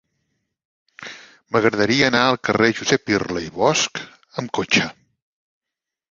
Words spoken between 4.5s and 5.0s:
cotxe.